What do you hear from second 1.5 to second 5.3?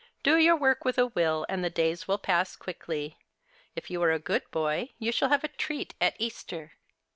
the days will pass quickly. If you are a good boy, you shall